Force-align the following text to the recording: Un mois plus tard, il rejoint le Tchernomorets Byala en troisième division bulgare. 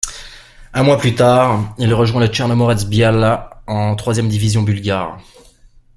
Un 0.73 0.81
mois 0.81 0.97
plus 0.97 1.13
tard, 1.13 1.75
il 1.77 1.93
rejoint 1.93 2.21
le 2.21 2.25
Tchernomorets 2.25 2.85
Byala 2.87 3.61
en 3.67 3.95
troisième 3.95 4.29
division 4.29 4.63
bulgare. 4.63 5.19